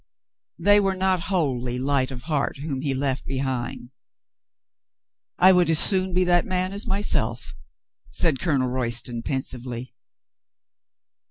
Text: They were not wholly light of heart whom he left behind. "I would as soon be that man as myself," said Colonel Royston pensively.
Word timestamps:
They 0.57 0.79
were 0.79 0.95
not 0.95 1.25
wholly 1.29 1.77
light 1.77 2.09
of 2.09 2.23
heart 2.23 2.57
whom 2.57 2.81
he 2.81 2.95
left 2.95 3.23
behind. 3.27 3.91
"I 5.37 5.51
would 5.53 5.69
as 5.69 5.77
soon 5.77 6.11
be 6.15 6.23
that 6.23 6.43
man 6.43 6.73
as 6.73 6.87
myself," 6.87 7.53
said 8.07 8.39
Colonel 8.39 8.69
Royston 8.69 9.21
pensively. 9.21 9.93